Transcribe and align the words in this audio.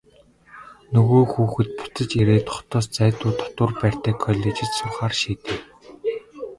Нөгөө 0.93 1.23
хүүхэд 1.33 1.69
буцаж 1.77 2.09
ирээд 2.21 2.47
хотоос 2.55 2.85
зайдуу 2.97 3.31
дотуур 3.39 3.71
байртай 3.81 4.13
коллежид 4.23 4.71
сурахаар 4.75 5.13
шийдэв. 5.21 5.59